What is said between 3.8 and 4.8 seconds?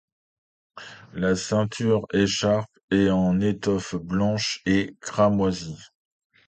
blanche